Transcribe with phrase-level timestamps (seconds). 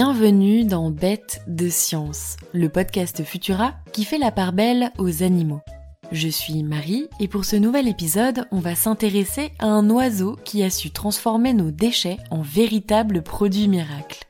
[0.00, 5.58] Bienvenue dans Bête de Science, le podcast Futura qui fait la part belle aux animaux.
[6.12, 10.62] Je suis Marie et pour ce nouvel épisode, on va s'intéresser à un oiseau qui
[10.62, 14.22] a su transformer nos déchets en véritables produits miracles.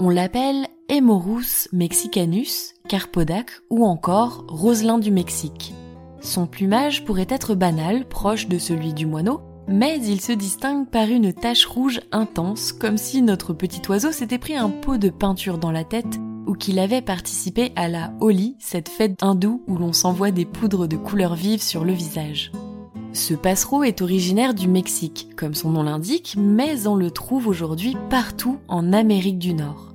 [0.00, 5.72] On l'appelle Hemorus mexicanus, Carpodac ou encore Roselin du Mexique.
[6.20, 11.08] Son plumage pourrait être banal, proche de celui du moineau, mais il se distingue par
[11.08, 15.58] une tache rouge intense, comme si notre petit oiseau s'était pris un pot de peinture
[15.58, 19.92] dans la tête ou qu'il avait participé à la Holi, cette fête hindoue où l'on
[19.92, 22.52] s'envoie des poudres de couleurs vives sur le visage.
[23.12, 27.96] Ce passereau est originaire du Mexique, comme son nom l'indique, mais on le trouve aujourd'hui
[28.08, 29.91] partout en Amérique du Nord.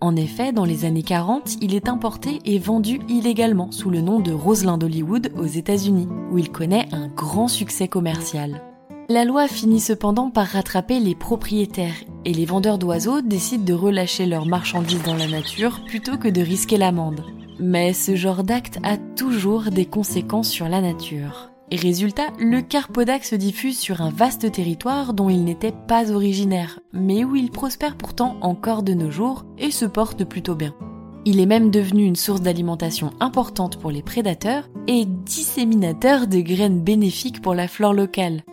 [0.00, 4.20] En effet, dans les années 40, il est importé et vendu illégalement sous le nom
[4.20, 8.62] de Roselin d'Hollywood aux États-Unis, où il connaît un grand succès commercial.
[9.08, 14.26] La loi finit cependant par rattraper les propriétaires et les vendeurs d'oiseaux décident de relâcher
[14.26, 17.24] leurs marchandises dans la nature plutôt que de risquer l'amende.
[17.58, 21.50] Mais ce genre d'acte a toujours des conséquences sur la nature.
[21.76, 27.24] Résultat, le carpodac se diffuse sur un vaste territoire dont il n'était pas originaire, mais
[27.24, 30.74] où il prospère pourtant encore de nos jours et se porte plutôt bien.
[31.24, 36.80] Il est même devenu une source d'alimentation importante pour les prédateurs et disséminateur de graines
[36.80, 38.44] bénéfiques pour la flore locale.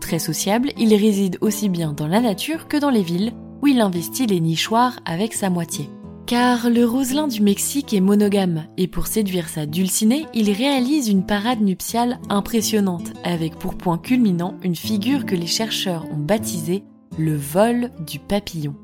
[0.00, 3.80] Très sociable, il réside aussi bien dans la nature que dans les villes, où il
[3.80, 5.88] investit les nichoirs avec sa moitié.
[6.26, 11.26] Car le roselin du Mexique est monogame et pour séduire sa dulcinée, il réalise une
[11.26, 16.82] parade nuptiale impressionnante avec pour point culminant une figure que les chercheurs ont baptisée
[17.18, 18.74] le vol du papillon.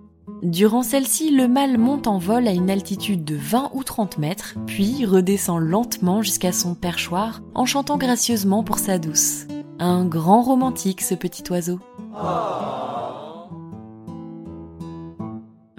[0.42, 4.54] Durant celle-ci, le mâle monte en vol à une altitude de 20 ou 30 mètres,
[4.66, 9.46] puis redescend lentement jusqu'à son perchoir en chantant gracieusement pour sa douce.
[9.78, 11.78] Un grand romantique ce petit oiseau.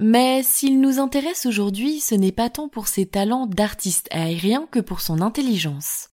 [0.03, 4.79] Mais s'il nous intéresse aujourd'hui, ce n'est pas tant pour ses talents d'artiste aérien que
[4.79, 6.09] pour son intelligence.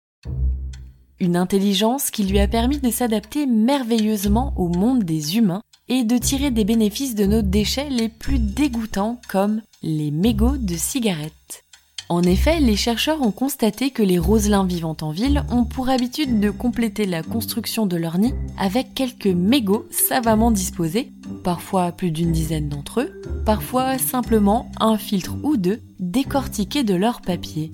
[1.20, 6.16] Une intelligence qui lui a permis de s'adapter merveilleusement au monde des humains et de
[6.16, 11.64] tirer des bénéfices de nos déchets les plus dégoûtants comme les mégots de cigarettes.
[12.08, 16.40] En effet, les chercheurs ont constaté que les roselins vivant en ville ont pour habitude
[16.40, 21.12] de compléter la construction de leur nid avec quelques mégots savamment disposés,
[21.44, 27.20] parfois plus d'une dizaine d'entre eux, parfois simplement un filtre ou deux décortiqués de leur
[27.20, 27.70] papier.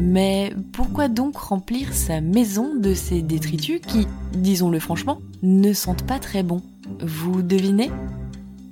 [0.00, 6.18] Mais pourquoi donc remplir sa maison de ces détritus qui, disons-le franchement, ne sentent pas
[6.18, 6.62] très bon?
[7.00, 7.90] Vous devinez?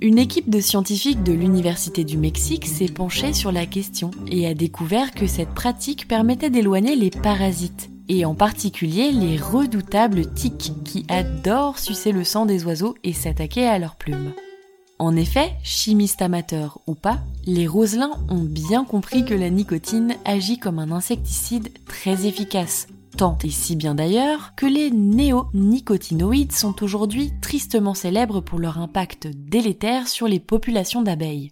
[0.01, 4.53] Une équipe de scientifiques de l'Université du Mexique s'est penchée sur la question et a
[4.53, 11.05] découvert que cette pratique permettait d'éloigner les parasites, et en particulier les redoutables tiques qui
[11.09, 14.33] adorent sucer le sang des oiseaux et s'attaquer à leurs plumes.
[14.99, 20.59] En effet, chimistes amateurs ou pas, les roselins ont bien compris que la nicotine agit
[20.59, 22.87] comme un insecticide très efficace,
[23.17, 29.27] Tant et si bien d'ailleurs que les néonicotinoïdes sont aujourd'hui tristement célèbres pour leur impact
[29.27, 31.51] délétère sur les populations d'abeilles.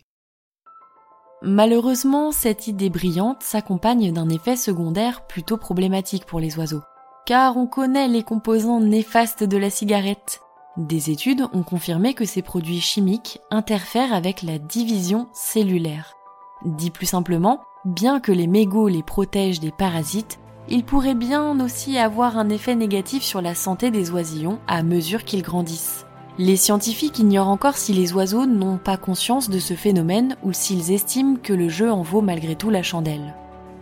[1.43, 6.83] Malheureusement, cette idée brillante s'accompagne d'un effet secondaire plutôt problématique pour les oiseaux,
[7.25, 10.41] car on connaît les composants néfastes de la cigarette.
[10.77, 16.13] Des études ont confirmé que ces produits chimiques interfèrent avec la division cellulaire.
[16.63, 21.97] Dit plus simplement, bien que les mégots les protègent des parasites, il pourrait bien aussi
[21.97, 26.05] avoir un effet négatif sur la santé des oisillons à mesure qu'ils grandissent.
[26.43, 30.91] Les scientifiques ignorent encore si les oiseaux n'ont pas conscience de ce phénomène ou s'ils
[30.91, 33.35] estiment que le jeu en vaut malgré tout la chandelle.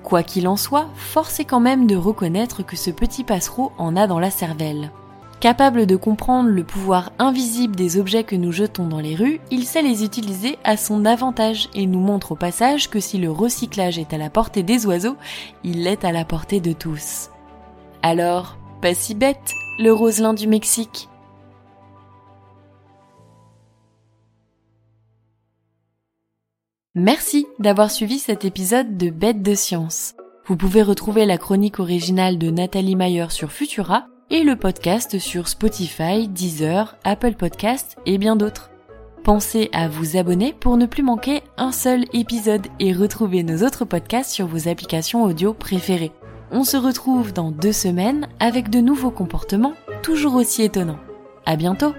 [0.04, 3.96] Quoi qu'il en soit, force est quand même de reconnaître que ce petit passereau en
[3.96, 4.92] a dans la cervelle.
[5.40, 9.64] Capable de comprendre le pouvoir invisible des objets que nous jetons dans les rues, il
[9.64, 13.98] sait les utiliser à son avantage et nous montre au passage que si le recyclage
[13.98, 15.16] est à la portée des oiseaux,
[15.64, 17.30] il l'est à la portée de tous.
[18.04, 21.08] Alors, pas si bête, le roselin du Mexique.
[27.02, 30.16] Merci d'avoir suivi cet épisode de Bête de Science.
[30.46, 35.48] Vous pouvez retrouver la chronique originale de Nathalie Mayer sur Futura et le podcast sur
[35.48, 38.70] Spotify, Deezer, Apple Podcast et bien d'autres.
[39.24, 43.86] Pensez à vous abonner pour ne plus manquer un seul épisode et retrouver nos autres
[43.86, 46.12] podcasts sur vos applications audio préférées.
[46.52, 51.00] On se retrouve dans deux semaines avec de nouveaux comportements toujours aussi étonnants.
[51.46, 51.94] À bientôt!